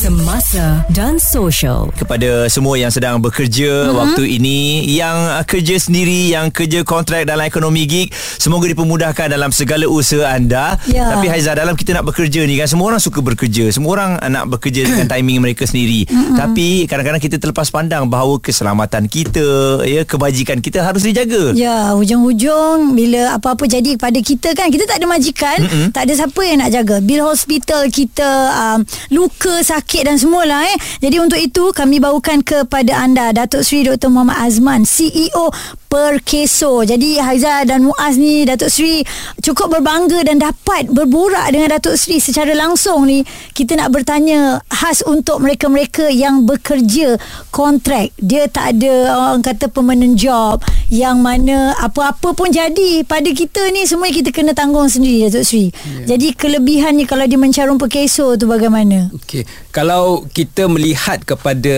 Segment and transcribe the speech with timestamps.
[0.00, 1.92] Semasa dan Social.
[1.92, 4.00] kepada semua yang sedang bekerja uh-huh.
[4.00, 8.08] waktu ini yang uh, kerja sendiri yang kerja kontrak dalam ekonomi gig
[8.40, 11.04] semoga dipermudahkan dalam segala usaha anda Ya.
[11.12, 14.30] tapi Haizah dalam kita nak bekerja ni kan semua orang suka bekerja semua orang uh,
[14.32, 16.32] nak bekerja dengan timing mereka sendiri uh-huh.
[16.32, 22.94] tapi kadang-kadang kita terlepas pandang bahawa keselamatan kita ya kebajikan kita harus dijaga Ya, hujung-hujung
[22.94, 25.86] bila apa-apa jadi kepada kita kan, kita tak ada majikan, Mm-mm.
[25.90, 26.96] tak ada siapa yang nak jaga.
[27.02, 30.78] Bil hospital kita, um, luka, sakit dan semualah eh.
[31.02, 34.06] Jadi untuk itu kami bawakan kepada anda Datuk Seri Dr.
[34.06, 35.50] Muhammad Azman, CEO
[35.90, 36.86] Perkeso.
[36.86, 39.02] Jadi Haiza dan Muaz ni Datuk Seri
[39.42, 43.26] cukup berbangga dan dapat berborak dengan Datuk Seri secara langsung ni.
[43.50, 47.18] Kita nak bertanya khas untuk mereka-mereka yang bekerja
[47.50, 48.14] kontrak.
[48.22, 50.62] Dia tak ada orang kata permanent job
[50.94, 55.74] yang mana apa-apa pun jadi pada kita ni semua kita kena tanggung sendiri Datuk Seri.
[55.74, 56.14] Yeah.
[56.14, 59.10] Jadi kelebihannya kalau dia mencarum Perkeso tu bagaimana?
[59.10, 59.42] Okey,
[59.74, 61.74] kalau kita melihat kepada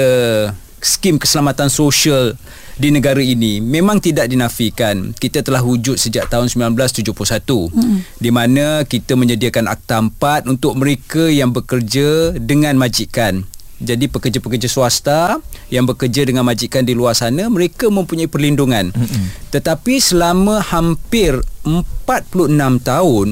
[0.84, 2.36] skim keselamatan sosial
[2.76, 7.98] di negara ini memang tidak dinafikan kita telah wujud sejak tahun 1971 mm.
[8.16, 13.44] di mana kita menyediakan akta 4 untuk mereka yang bekerja dengan majikan
[13.82, 19.50] jadi pekerja-pekerja swasta yang bekerja dengan majikan di luar sana mereka mempunyai perlindungan mm-hmm.
[19.50, 23.28] tetapi selama hampir 46 tahun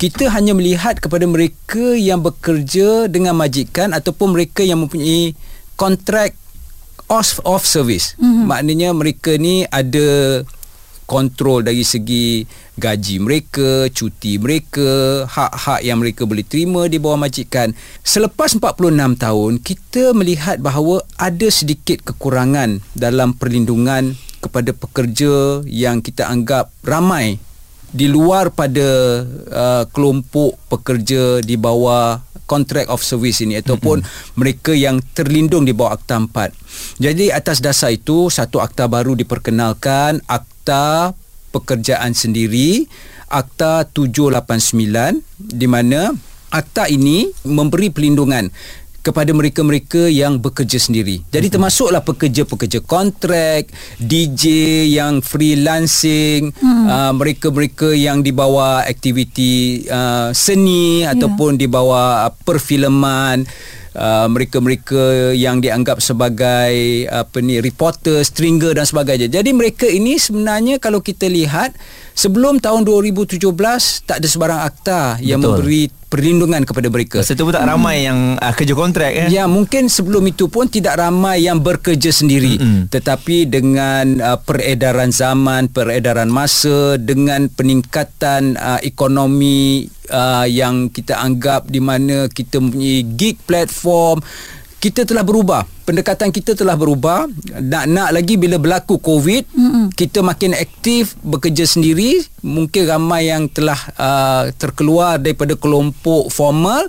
[0.00, 5.36] kita hanya melihat kepada mereka yang bekerja dengan majikan ataupun mereka yang mempunyai
[5.76, 6.36] kontrak
[7.10, 8.14] off off service.
[8.16, 8.44] Mm-hmm.
[8.46, 10.40] Maknanya mereka ni ada
[11.10, 12.46] kontrol dari segi
[12.78, 17.74] gaji mereka, cuti mereka, hak-hak yang mereka boleh terima di bawah majikan.
[18.06, 26.30] Selepas 46 tahun, kita melihat bahawa ada sedikit kekurangan dalam perlindungan kepada pekerja yang kita
[26.30, 27.42] anggap ramai
[27.90, 28.88] di luar pada
[29.50, 34.34] uh, kelompok pekerja di bawah contract of service ini ataupun mm-hmm.
[34.34, 36.98] mereka yang terlindung di bawah Akta 4.
[36.98, 41.14] Jadi atas dasar itu satu akta baru diperkenalkan, Akta
[41.54, 42.90] Pekerjaan Sendiri,
[43.30, 46.10] Akta 789 di mana
[46.50, 48.50] akta ini memberi perlindungan
[49.00, 51.24] kepada mereka-mereka yang bekerja sendiri.
[51.32, 51.54] Jadi mm-hmm.
[51.56, 54.44] termasuklah pekerja-pekerja kontrak, DJ
[54.92, 56.84] yang freelancing, mm.
[56.86, 61.16] uh, mereka-mereka yang di bawah aktiviti uh, seni yeah.
[61.16, 63.44] ataupun di bawah uh, perfilman
[63.90, 69.26] Uh, mereka-mereka yang dianggap sebagai apa ni reporter, stringer dan sebagainya.
[69.26, 71.74] Jadi mereka ini sebenarnya kalau kita lihat
[72.20, 73.40] sebelum tahun 2017
[74.04, 75.56] tak ada sebarang akta yang Betul.
[75.56, 77.22] memberi perlindungan kepada mereka.
[77.22, 78.06] Masa tu pun tak ramai hmm.
[78.10, 79.28] yang uh, kerja kontrak eh.
[79.30, 82.58] Ya, mungkin sebelum itu pun tidak ramai yang bekerja sendiri.
[82.58, 82.90] Mm-mm.
[82.90, 91.70] Tetapi dengan uh, peredaran zaman, peredaran masa, dengan peningkatan uh, ekonomi uh, yang kita anggap
[91.70, 94.18] di mana kita mempunyai gig platform,
[94.82, 95.62] kita telah berubah.
[95.90, 97.26] Pendekatan kita telah berubah.
[97.58, 99.84] Nak-nak lagi bila berlaku COVID, Mm-mm.
[99.90, 102.22] kita makin aktif bekerja sendiri.
[102.46, 106.86] Mungkin ramai yang telah uh, terkeluar daripada kelompok formal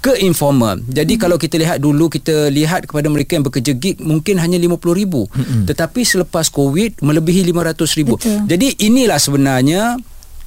[0.00, 0.80] ke informal.
[0.88, 1.20] Jadi hmm.
[1.20, 5.04] kalau kita lihat dulu kita lihat kepada mereka yang bekerja gig mungkin hanya 50,000.
[5.28, 5.64] Hmm.
[5.68, 8.08] Tetapi selepas COVID melebihi 500,000.
[8.08, 8.40] Betul.
[8.48, 10.00] Jadi inilah sebenarnya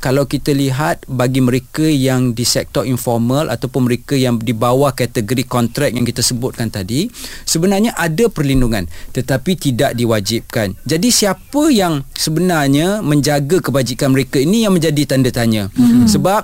[0.03, 5.47] kalau kita lihat bagi mereka yang di sektor informal ataupun mereka yang di bawah kategori
[5.47, 7.07] kontrak yang kita sebutkan tadi
[7.47, 8.83] sebenarnya ada perlindungan
[9.15, 10.75] tetapi tidak diwajibkan.
[10.83, 15.71] Jadi siapa yang sebenarnya menjaga kebajikan mereka ini yang menjadi tanda tanya.
[15.71, 16.03] Hmm.
[16.03, 16.43] Sebab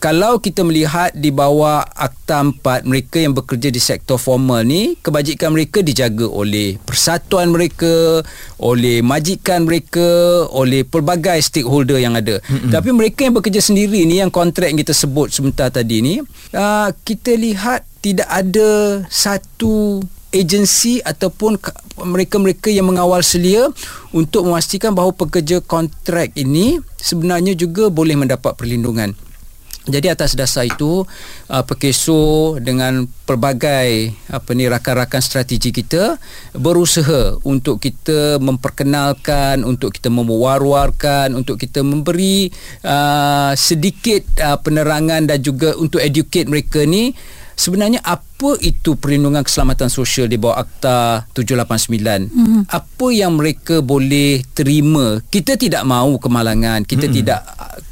[0.00, 5.52] kalau kita melihat di bawah Akta 4 mereka yang bekerja di sektor formal ni kebajikan
[5.52, 8.24] mereka dijaga oleh persatuan mereka
[8.56, 10.08] oleh majikan mereka
[10.56, 12.72] oleh pelbagai stakeholder yang ada mm-hmm.
[12.72, 16.14] tapi mereka yang bekerja sendiri ni yang kontrak yang kita sebut sebentar tadi ni
[16.56, 20.00] uh, kita lihat tidak ada satu
[20.32, 21.60] agensi ataupun
[22.00, 23.68] mereka-mereka yang mengawal selia
[24.16, 29.12] untuk memastikan bahawa pekerja kontrak ini sebenarnya juga boleh mendapat perlindungan
[29.88, 31.08] jadi atas dasar itu
[31.48, 36.20] uh, Perkeso dengan pelbagai apa ni rakan-rakan strategi kita
[36.52, 42.52] berusaha untuk kita memperkenalkan, untuk kita memwar-warkan, untuk kita memberi
[42.84, 47.16] uh, sedikit uh, penerangan dan juga untuk educate mereka ni
[47.56, 52.28] sebenarnya apa itu perlindungan keselamatan sosial di bawah Akta 789?
[52.28, 52.62] Mm-hmm.
[52.68, 55.20] Apa yang mereka boleh terima?
[55.28, 56.88] Kita tidak mahu kemalangan.
[56.88, 57.18] Kita mm-hmm.
[57.20, 57.40] tidak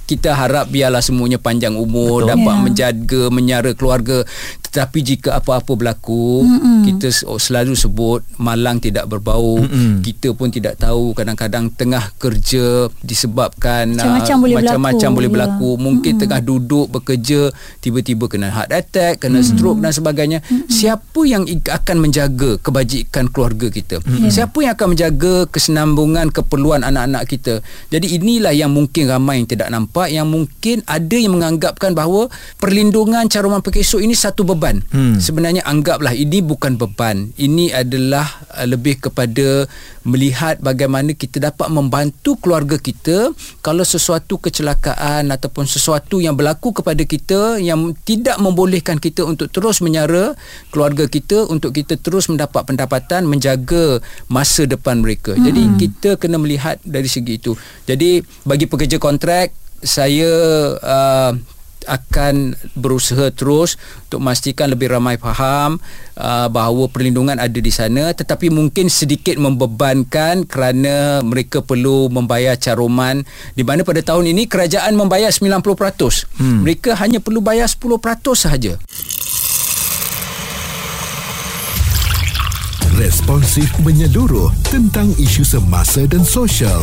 [0.08, 2.30] kita harap biarlah semuanya panjang umur, Betul.
[2.32, 2.64] dapat yeah.
[2.64, 4.24] menjaga, menyara keluarga.
[4.68, 6.84] tetapi jika apa-apa berlaku Mm-mm.
[6.84, 7.08] kita
[7.40, 10.04] selalu sebut malang tidak berbau Mm-mm.
[10.04, 15.70] kita pun tidak tahu kadang-kadang tengah kerja disebabkan macam-macam uh, boleh macam-macam berlaku, boleh berlaku.
[15.72, 15.80] Ya.
[15.82, 16.22] mungkin Mm-mm.
[16.22, 17.40] tengah duduk bekerja
[17.82, 19.50] tiba-tiba kena heart attack kena Mm-mm.
[19.56, 20.70] stroke dan sebagainya Mm-mm.
[20.70, 24.30] siapa yang akan menjaga kebajikan keluarga kita Mm-mm.
[24.30, 29.74] siapa yang akan menjaga kesenambungan keperluan anak-anak kita jadi inilah yang mungkin ramai yang tidak
[29.74, 32.30] nampak yang mungkin ada yang menganggapkan bahawa
[32.62, 34.86] perlindungan caruman pekesok ini satu beban.
[34.94, 35.18] Hmm.
[35.18, 37.34] Sebenarnya anggaplah ini bukan beban.
[37.34, 39.66] Ini adalah uh, lebih kepada
[40.06, 47.02] melihat bagaimana kita dapat membantu keluarga kita kalau sesuatu kecelakaan ataupun sesuatu yang berlaku kepada
[47.04, 50.32] kita yang tidak membolehkan kita untuk terus menyara
[50.72, 54.00] keluarga kita untuk kita terus mendapat pendapatan menjaga
[54.30, 55.34] masa depan mereka.
[55.36, 55.44] Hmm.
[55.44, 57.56] Jadi kita kena melihat dari segi itu.
[57.88, 60.30] Jadi bagi pekerja kontrak saya
[60.80, 61.32] uh,
[61.88, 65.80] akan berusaha terus untuk memastikan lebih ramai faham
[66.20, 73.24] uh, bahawa perlindungan ada di sana tetapi mungkin sedikit membebankan kerana mereka perlu membayar caruman
[73.56, 75.64] di mana pada tahun ini kerajaan membayar 90%.
[76.36, 76.68] Hmm.
[76.68, 77.88] Mereka hanya perlu bayar 10%
[78.36, 78.76] sahaja.
[82.98, 86.82] Responsif menyeluruh tentang isu semasa dan sosial.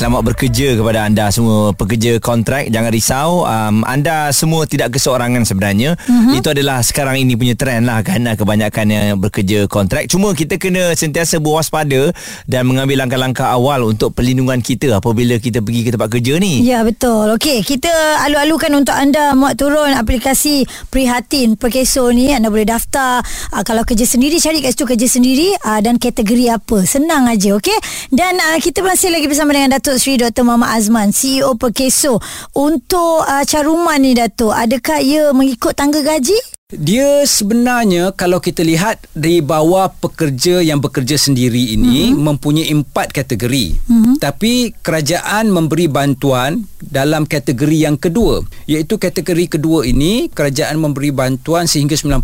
[0.00, 2.72] Selamat bekerja kepada anda semua pekerja kontrak.
[2.72, 3.44] Jangan risau.
[3.44, 5.92] Um, anda semua tidak keseorangan sebenarnya.
[5.92, 6.40] Uh-huh.
[6.40, 8.24] Itu adalah sekarang ini punya trend lah kan.
[8.24, 10.08] Kebanyakan yang bekerja kontrak.
[10.08, 12.16] Cuma kita kena sentiasa berwaspada
[12.48, 16.64] dan mengambil langkah-langkah awal untuk perlindungan kita apabila kita pergi ke tempat kerja ni.
[16.64, 17.36] Ya betul.
[17.36, 17.92] Okey, kita
[18.24, 22.32] alu-alukan untuk anda muat turun aplikasi Prihatin Perkeso ni.
[22.32, 23.20] Anda boleh daftar.
[23.52, 26.88] Uh, kalau kerja sendiri, cari kat situ kerja sendiri uh, dan kategori apa.
[26.88, 27.76] Senang aja, okey?
[28.08, 30.46] Dan uh, kita masih lagi bersama dengan Datuk Datuk Seri Dr.
[30.46, 32.22] Mama Azman CEO Perkeso
[32.54, 36.38] untuk uh, caruman ni Datuk adakah ia mengikut tangga gaji
[36.70, 42.22] dia sebenarnya kalau kita lihat di bawah pekerja yang bekerja sendiri ini mm-hmm.
[42.22, 43.74] mempunyai empat kategori.
[43.90, 44.14] Mm-hmm.
[44.22, 48.46] Tapi kerajaan memberi bantuan dalam kategori yang kedua.
[48.70, 52.22] Iaitu kategori kedua ini kerajaan memberi bantuan sehingga 90%.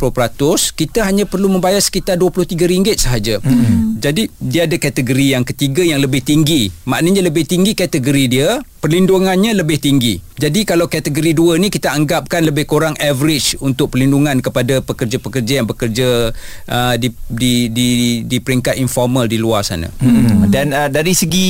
[0.78, 3.42] Kita hanya perlu membayar sekitar RM23 sahaja.
[3.42, 3.99] Mm-hmm.
[3.99, 6.70] Jadi dia ada kategori yang ketiga yang lebih tinggi.
[6.87, 10.22] Maknanya lebih tinggi kategori dia, perlindungannya lebih tinggi.
[10.38, 15.66] Jadi kalau kategori dua ni kita anggapkan lebih kurang average untuk perlindungan kepada pekerja-pekerja yang
[15.66, 16.30] bekerja
[16.70, 17.88] uh, di, di di
[18.22, 19.90] di peringkat informal di luar sana.
[19.98, 20.46] Hmm.
[20.46, 21.48] Dan uh, dari segi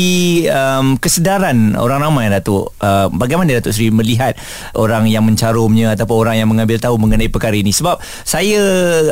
[0.49, 4.39] um, kesedaran orang ramai Datuk, uh, bagaimana Datuk Seri melihat
[4.79, 7.75] orang yang mencarumnya ataupun orang yang mengambil tahu mengenai perkara ini?
[7.75, 8.63] Sebab saya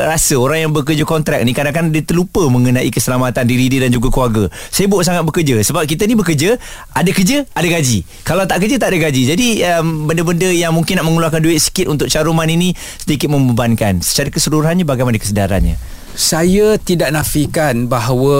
[0.06, 4.08] rasa orang yang bekerja kontrak ni kadang-kadang dia terlupa mengenai keselamatan diri dia dan juga
[4.08, 4.48] keluarga.
[4.70, 6.56] Sibuk sangat bekerja sebab kita ni bekerja,
[6.94, 8.06] ada kerja, ada gaji.
[8.24, 9.22] Kalau tak kerja tak ada gaji.
[9.36, 12.72] Jadi um, benda-benda yang mungkin nak mengeluarkan duit sikit untuk caruman ini
[13.02, 14.00] sedikit membebankan.
[14.00, 15.76] Secara keseluruhannya bagaimana kesedarannya?
[16.14, 18.38] Saya tidak nafikan bahawa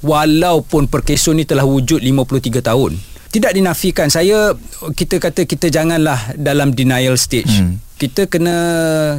[0.00, 2.96] walaupun perkeso ni telah wujud 53 tahun.
[3.32, 4.08] Tidak dinafikan.
[4.12, 4.56] Saya
[4.92, 7.62] kita kata kita janganlah dalam denial stage.
[7.62, 7.80] Hmm.
[7.96, 8.56] Kita kena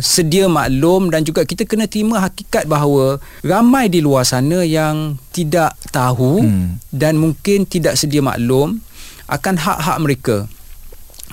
[0.04, 5.80] sedia maklum dan juga kita kena terima hakikat bahawa ramai di luar sana yang tidak
[5.94, 6.84] tahu hmm.
[6.92, 8.84] dan mungkin tidak sedia maklum
[9.28, 10.38] akan hak-hak mereka.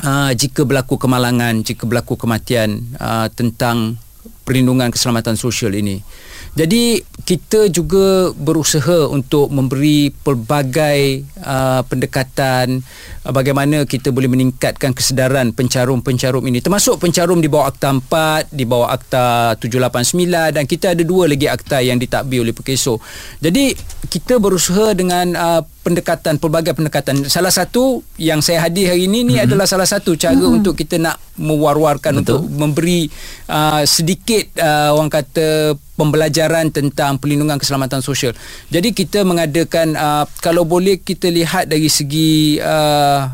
[0.00, 4.00] Uh, jika berlaku kemalangan, jika berlaku kematian uh, tentang
[4.42, 6.02] perlindungan keselamatan sosial ini.
[6.50, 12.82] Jadi kita juga berusaha untuk memberi pelbagai uh, pendekatan
[13.22, 18.66] uh, bagaimana kita boleh meningkatkan kesedaran pencarum-pencarum ini termasuk pencarum di bawah Akta 4, di
[18.66, 22.98] bawah Akta 789 dan kita ada dua lagi akta yang ditakbir oleh Perkeso.
[23.38, 23.70] Jadi
[24.10, 29.34] kita berusaha dengan uh, pendekatan pelbagai pendekatan salah satu yang saya hadir hari ini ni
[29.34, 29.48] mm-hmm.
[29.48, 30.56] adalah salah satu cara mm-hmm.
[30.60, 33.08] untuk kita nak mewar-warkan untuk memberi
[33.48, 38.32] uh, sedikit uh, orang kata pembelajaran tentang perlindungan keselamatan sosial.
[38.70, 43.26] Jadi kita mengadakan uh, kalau boleh kita lihat dari segi uh,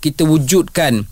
[0.00, 1.04] kita wujudkan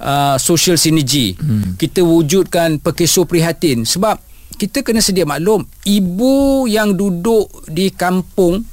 [0.00, 1.36] uh, social synergy.
[1.36, 1.74] Hmm.
[1.76, 4.18] Kita wujudkan perkeso prihatin sebab
[4.56, 8.64] kita kena sedia maklum ibu yang duduk di kampung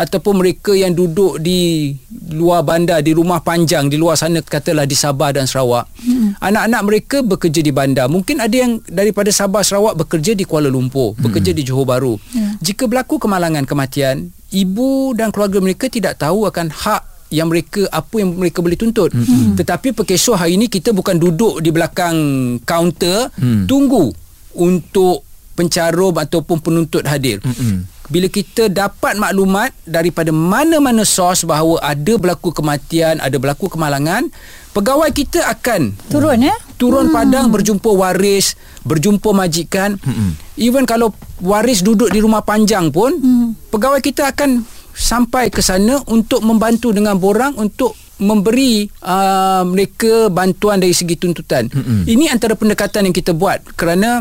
[0.00, 1.92] ataupun mereka yang duduk di
[2.32, 6.40] luar bandar di rumah panjang di luar sana katalah di Sabah dan Sarawak hmm.
[6.40, 11.12] anak-anak mereka bekerja di bandar mungkin ada yang daripada Sabah Sarawak bekerja di Kuala Lumpur
[11.12, 11.20] hmm.
[11.20, 12.64] bekerja di Johor Bahru hmm.
[12.64, 18.24] jika berlaku kemalangan kematian ibu dan keluarga mereka tidak tahu akan hak yang mereka apa
[18.24, 19.60] yang mereka boleh tuntut hmm.
[19.60, 22.16] tetapi perkeso hari ini kita bukan duduk di belakang
[22.64, 23.68] kaunter hmm.
[23.68, 24.08] tunggu
[24.56, 25.28] untuk
[25.60, 32.50] pencarum ataupun penuntut hadir hmm bila kita dapat maklumat daripada mana-mana sos bahawa ada berlaku
[32.50, 34.26] kematian, ada berlaku kemalangan,
[34.74, 36.54] pegawai kita akan Turun ya?
[36.74, 37.14] turun hmm.
[37.14, 39.94] padang berjumpa waris, berjumpa majikan.
[40.02, 40.34] Hmm.
[40.58, 43.70] Even kalau waris duduk di rumah panjang pun, hmm.
[43.70, 50.76] pegawai kita akan sampai ke sana untuk membantu dengan borang untuk memberi uh, mereka bantuan
[50.76, 51.72] dari segi tuntutan.
[51.72, 52.00] Mm-hmm.
[52.04, 54.20] Ini antara pendekatan yang kita buat kerana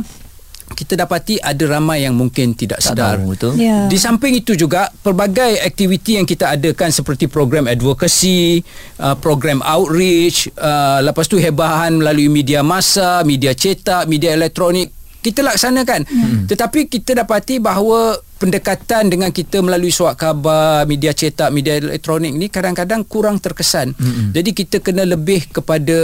[0.74, 3.18] kita dapati ada ramai yang mungkin tidak sedar.
[3.18, 3.52] tahu, betul.
[3.58, 3.90] Ya.
[3.90, 8.62] Di samping itu juga pelbagai aktiviti yang kita adakan seperti program advocacy,
[9.02, 15.44] uh, program outreach, uh, lepas tu hebahan melalui media massa, media cetak, media elektronik kita
[15.44, 16.08] laksanakan.
[16.08, 16.48] Hmm.
[16.48, 22.48] Tetapi kita dapati bahawa pendekatan dengan kita melalui surat khabar, media cetak, media elektronik ni
[22.48, 23.92] kadang-kadang kurang terkesan.
[24.00, 24.32] Hmm.
[24.32, 26.00] Jadi kita kena lebih kepada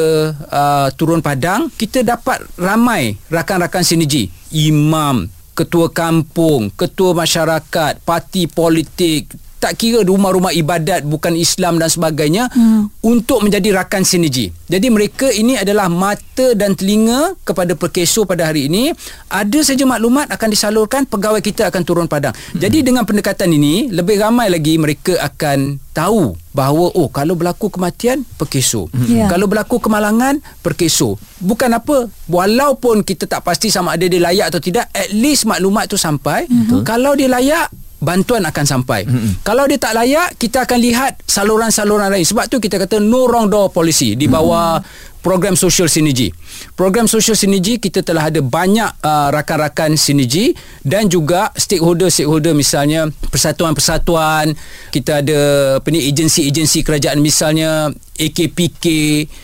[0.52, 9.32] uh, turun padang, kita dapat ramai rakan-rakan sinergi, imam, ketua kampung, ketua masyarakat, parti politik,
[9.60, 13.02] tak kira rumah-rumah ibadat bukan Islam dan sebagainya hmm.
[13.02, 14.54] untuk menjadi rakan sinergi.
[14.70, 18.94] Jadi mereka ini adalah mata dan telinga kepada perkeso pada hari ini.
[19.32, 22.34] Ada saja maklumat akan disalurkan, pegawai kita akan turun padang.
[22.36, 22.62] Hmm.
[22.62, 28.28] Jadi dengan pendekatan ini, lebih ramai lagi mereka akan tahu bahawa oh kalau berlaku kematian
[28.36, 28.92] perkeso.
[28.92, 29.08] Hmm.
[29.08, 29.26] Ya.
[29.32, 31.16] Kalau berlaku kemalangan perkeso.
[31.40, 35.88] Bukan apa, walaupun kita tak pasti sama ada dia layak atau tidak, at least maklumat
[35.88, 36.46] tu sampai.
[36.48, 36.84] Hmm.
[36.84, 39.10] Kalau dia layak bantuan akan sampai.
[39.10, 39.42] Mm-hmm.
[39.42, 42.24] Kalau dia tak layak, kita akan lihat saluran-saluran lain.
[42.24, 45.15] Sebab tu kita kata no wrong door policy di bawah mm-hmm.
[45.26, 46.30] Program social synergy.
[46.78, 50.54] Program social synergy kita telah ada banyak uh, rakan-rakan sinergi
[50.86, 54.54] dan juga stakeholder-stakeholder misalnya persatuan-persatuan,
[54.94, 55.40] kita ada
[55.82, 58.86] apa ni agensi-agensi kerajaan misalnya AKPK,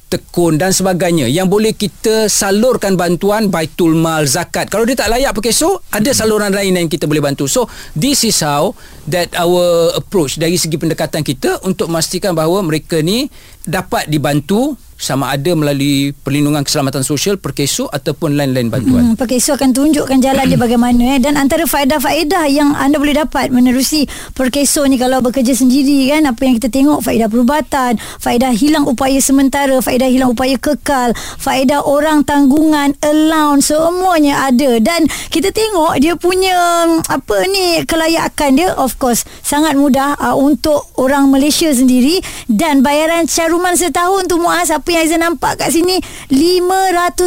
[0.08, 4.70] Tekun dan sebagainya yang boleh kita salurkan bantuan Baitul Mal, Zakat.
[4.70, 7.50] Kalau dia tak layak pakai so, ada saluran lain yang kita boleh bantu.
[7.50, 7.66] So,
[7.98, 8.78] this is how
[9.10, 13.28] that our approach dari segi pendekatan kita untuk memastikan bahawa mereka ni
[13.66, 19.02] dapat dibantu sama ada melalui perlindungan keselamatan sosial perkeso ataupun lain-lain bantuan.
[19.02, 21.20] Hmm, perkeso akan tunjukkan jalan dia bagaimana eh.
[21.20, 24.06] Dan antara faedah-faedah yang anda boleh dapat menerusi
[24.38, 29.18] perkeso ni kalau bekerja sendiri kan apa yang kita tengok faedah perubatan, faedah hilang upaya
[29.18, 34.78] sementara, faedah hilang upaya kekal, faedah orang tanggungan, allowance semuanya ada.
[34.78, 40.94] Dan kita tengok dia punya apa ni kelayakan dia of course sangat mudah uh, untuk
[41.02, 42.22] orang Malaysia sendiri.
[42.46, 47.20] Dan bayaran caruman setahun tu Muaz apa yang Aizan nampak kat sini RM500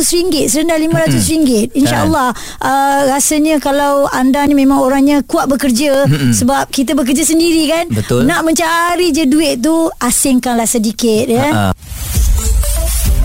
[0.49, 2.28] serendah RM500 insyaallah
[2.61, 8.28] uh, rasanya kalau anda ni memang orangnya kuat bekerja sebab kita bekerja sendiri kan Betul.
[8.28, 11.73] nak mencari je duit tu asingkanlah sedikit ya Ah,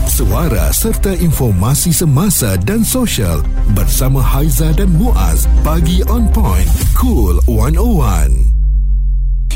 [0.09, 3.39] Suara serta informasi semasa dan sosial
[3.71, 5.47] bersama Haiza dan Muaz.
[5.63, 6.67] Pagi on point.
[6.91, 8.58] Cool 101.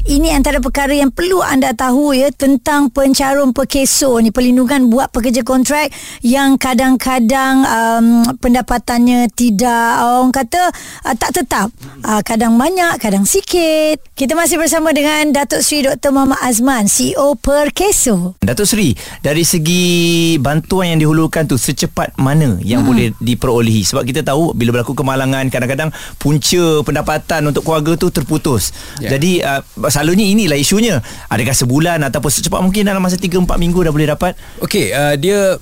[0.04, 5.48] Ini antara perkara yang perlu anda tahu ya tentang pencarum perkeso ni perlindungan buat pekerja
[5.48, 10.76] kontrak yang kadang-kadang um, pendapatannya tidak orang kata
[11.08, 11.72] uh, tak tetap.
[12.04, 14.04] Uh, kadang banyak, kadang sikit.
[14.12, 16.12] Kita masih bersama dengan Datuk Seri Dr.
[16.12, 18.36] Muhammad Azman, CEO Perkeso.
[18.44, 18.92] Datuk Seri,
[19.24, 22.90] dari segi bantuan yang dihulurkan tu secepat mana yang hmm.
[22.92, 23.88] boleh diperolehi?
[23.88, 28.76] Sebab kita tahu bila berlaku kemalangan kadang-kadang punca pendapatan untuk keluarga tu terputus.
[29.00, 29.16] Ya.
[29.16, 30.98] Jadi uh, selalunya inilah isunya.
[31.30, 34.34] Adakah sebulan ataupun secepat mungkin dalam masa 3 4 minggu dah boleh dapat?
[34.66, 35.62] Okey, uh, dia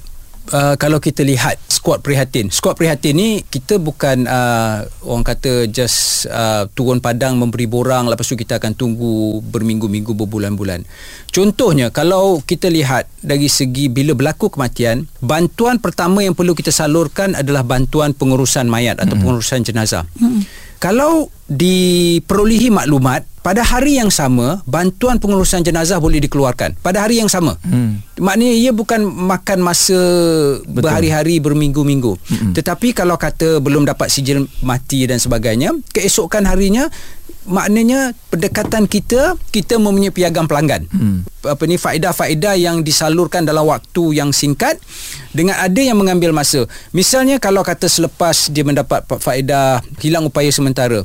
[0.50, 2.50] uh, kalau kita lihat skuad prihatin.
[2.50, 8.26] Skuad prihatin ni kita bukan uh, orang kata just uh, turun padang memberi borang lepas
[8.26, 10.86] tu kita akan tunggu berminggu-minggu berbulan-bulan.
[11.30, 17.38] Contohnya kalau kita lihat dari segi bila berlaku kematian, bantuan pertama yang perlu kita salurkan
[17.38, 20.06] adalah bantuan pengurusan mayat atau pengurusan jenazah.
[20.82, 27.30] Kalau diperolehi maklumat pada hari yang sama bantuan pengurusan jenazah boleh dikeluarkan pada hari yang
[27.30, 27.58] sama.
[27.66, 28.02] Hmm.
[28.22, 29.98] Maknanya ia bukan makan masa
[30.62, 30.78] Betul.
[30.78, 32.14] berhari-hari berminggu-minggu.
[32.22, 32.54] Hmm.
[32.54, 36.86] Tetapi kalau kata belum dapat sijil mati dan sebagainya, keesokan harinya
[37.42, 40.86] maknanya pendekatan kita kita mempunyai piagam pelanggan.
[40.94, 41.26] Hmm.
[41.42, 44.78] Apa ni faedah-faedah yang disalurkan dalam waktu yang singkat
[45.34, 46.70] dengan ada yang mengambil masa.
[46.94, 51.02] Misalnya kalau kata selepas dia mendapat faedah hilang upaya sementara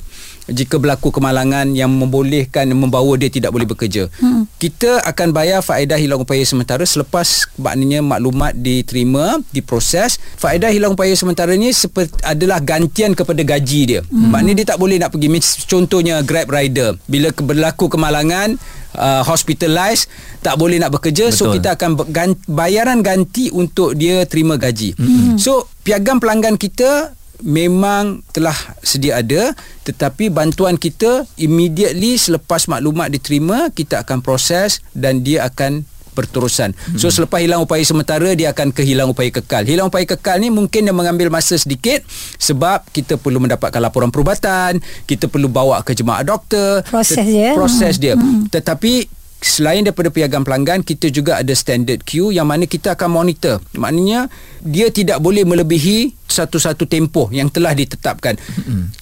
[0.47, 4.07] jika berlaku kemalangan yang membolehkan membawa dia tidak boleh bekerja.
[4.23, 4.47] Hmm.
[4.57, 10.23] Kita akan bayar faedah hilang upaya sementara selepas maknanya maklumat diterima, diproses.
[10.39, 14.01] Faedah hilang upaya sementara ni seperti adalah gantian kepada gaji dia.
[14.07, 14.31] Hmm.
[14.31, 18.55] Maknanya dia tak boleh nak pergi Mis- contohnya Grab rider bila ke- berlaku kemalangan
[18.95, 20.07] uh, hospitalized
[20.47, 21.39] tak boleh nak bekerja Betul.
[21.39, 24.95] so kita akan gan- bayaran ganti untuk dia terima gaji.
[24.95, 25.35] Hmm.
[25.37, 27.13] So piagam pelanggan kita
[27.45, 29.53] memang telah sedia ada
[29.85, 35.85] tetapi bantuan kita immediately selepas maklumat diterima kita akan proses dan dia akan
[36.17, 36.73] berterusan.
[36.73, 36.97] Hmm.
[36.97, 39.69] So selepas hilang upaya sementara dia akan kehilang upaya kekal.
[39.69, 42.01] Hilang upaya kekal ni mungkin dia mengambil masa sedikit
[42.41, 47.53] sebab kita perlu mendapatkan laporan perubatan, kita perlu bawa ke jemaah doktor, Proses dia.
[47.53, 48.03] Proses Hmm.
[48.03, 48.15] dia.
[48.49, 53.61] Tetapi selain daripada piagam pelanggan kita juga ada standard queue yang mana kita akan monitor.
[53.77, 54.33] Maknanya
[54.65, 58.37] dia tidak boleh melebihi satu-satu tempoh yang telah ditetapkan.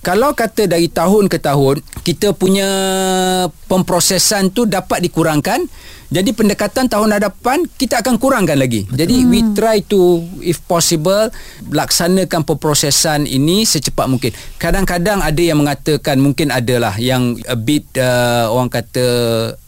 [0.05, 2.69] Kalau kata dari tahun ke tahun kita punya
[3.67, 5.65] pemprosesan tu dapat dikurangkan
[6.15, 8.87] jadi pendekatan tahun hadapan kita akan kurangkan lagi.
[8.87, 11.27] Jadi we try to if possible
[11.75, 14.31] laksanakan pemprosesan ini secepat mungkin.
[14.63, 19.07] Kadang-kadang ada yang mengatakan mungkin adalah yang a bit uh, orang kata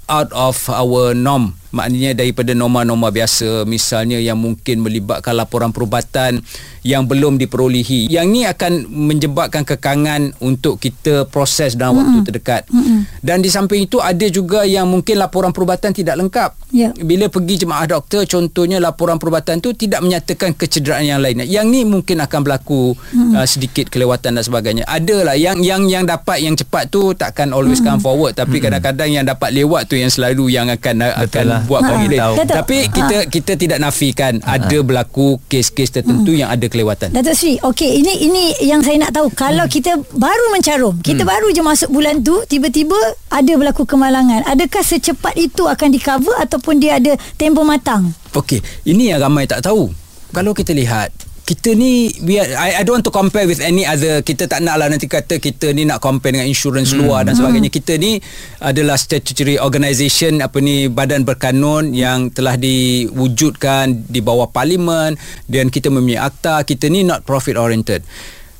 [0.06, 1.54] out of our norm.
[1.74, 3.66] Maknanya daripada norma-norma biasa.
[3.68, 6.40] Misalnya yang mungkin melibatkan laporan perubatan
[6.86, 12.14] yang belum diperolehi yang ni akan menyebabkan kekangan untuk kita proses dalam mm-hmm.
[12.14, 13.00] waktu terdekat mm-hmm.
[13.26, 16.90] dan di samping itu ada juga yang mungkin laporan perubatan tidak lengkap Ya.
[16.98, 21.86] bila pergi jemaah doktor contohnya laporan perubatan tu tidak menyatakan kecederaan yang lain yang ni
[21.86, 23.38] mungkin akan berlaku mm-hmm.
[23.38, 27.78] uh, sedikit kelewatan dan sebagainya adalah yang yang yang dapat yang cepat tu takkan always
[27.80, 27.96] mm-hmm.
[27.96, 28.78] come forward tapi mm-hmm.
[28.78, 31.60] kadang-kadang yang dapat lewat tu yang selalu yang akan akan lah.
[31.64, 32.34] buat Ha, tahu.
[32.44, 32.50] Datuk.
[32.50, 37.96] tapi kita kita tidak nafikan ada berlaku kes-kes tertentu yang ada kelewatan Datuk Sri, okey
[37.96, 39.32] ini ini yang saya nak tahu.
[39.32, 39.72] Kalau Hmm.
[39.72, 42.94] kita baru mencarum, kita baru je masuk bulan tu, tiba-tiba
[43.26, 44.44] ada berlaku kemalangan.
[44.44, 48.12] Adakah secepat itu akan di cover ataupun dia ada tempoh matang?
[48.30, 49.88] Okey, ini yang ramai tak tahu.
[50.28, 51.08] Kalau kita lihat
[51.46, 54.66] kita ni we are, I, I don't want to compare with any other kita tak
[54.66, 56.98] nak lah nanti kata kita ni nak compare dengan insurans hmm.
[56.98, 57.70] luar dan sebagainya.
[57.70, 58.18] Kita ni
[58.58, 65.14] adalah statutory organisation apa ni badan berkanun yang telah diwujudkan di bawah parlimen
[65.46, 66.66] dan kita mempunyai akta.
[66.66, 68.02] Kita ni not profit oriented.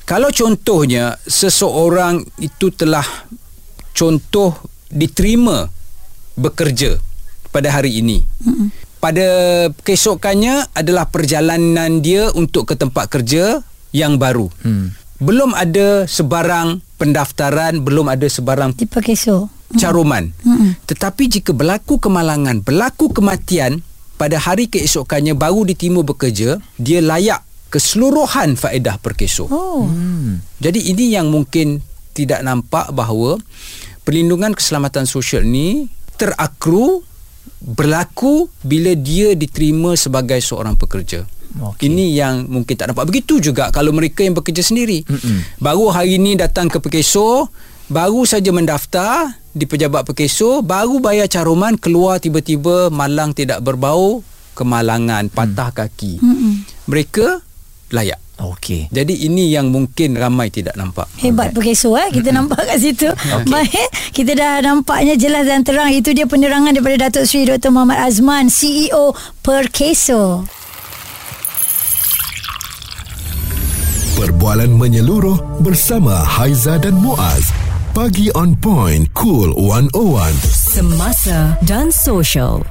[0.07, 3.03] Kalau contohnya seseorang itu telah
[3.91, 4.55] contoh
[4.87, 5.67] diterima
[6.39, 6.95] bekerja
[7.51, 8.23] pada hari ini.
[8.47, 9.29] Hmm pada
[9.87, 13.63] keesokannya adalah perjalanan dia untuk ke tempat kerja
[13.95, 14.51] yang baru.
[14.67, 14.91] Hmm.
[15.23, 19.47] Belum ada sebarang pendaftaran, belum ada sebarang Tipe keso.
[19.79, 20.35] caruman.
[20.43, 20.75] Hmm.
[20.83, 23.79] Tetapi jika berlaku kemalangan, berlaku kematian
[24.19, 29.47] pada hari keesokannya baru diterima bekerja, dia layak keseluruhan faedah perkeso.
[29.47, 29.87] Oh.
[29.87, 30.43] Hmm.
[30.59, 31.79] Jadi ini yang mungkin
[32.11, 33.39] tidak nampak bahawa
[34.03, 35.87] perlindungan keselamatan sosial ni
[36.19, 37.07] terakru
[37.61, 41.25] berlaku bila dia diterima sebagai seorang pekerja.
[41.57, 41.89] Okey.
[41.89, 43.09] Ini yang mungkin tak nampak.
[43.09, 45.01] Begitu juga kalau mereka yang bekerja sendiri.
[45.07, 45.57] Mm-mm.
[45.57, 47.49] Baru hari ini datang ke Pekeso,
[47.89, 54.21] baru saja mendaftar di pejabat Pekeso, baru bayar caruman, keluar tiba-tiba malang tidak berbau,
[54.53, 56.21] kemalangan, patah kaki.
[56.21, 56.53] Mm-mm.
[56.85, 57.41] Mereka
[57.95, 58.21] layak.
[58.37, 58.93] Okey.
[58.93, 61.09] Jadi ini yang mungkin ramai tidak nampak.
[61.17, 63.49] Hebat Perkeso eh Kita nampak kat situ okay.
[63.49, 67.73] Baik Kita dah nampaknya jelas dan terang Itu dia penerangan daripada Datuk Seri Dr.
[67.73, 70.45] Muhammad Azman CEO Perkeso
[74.17, 77.53] Perbualan menyeluruh bersama Haiza dan Muaz.
[77.93, 79.93] Pagi on point, cool 101.
[80.41, 82.65] Semasa dan social.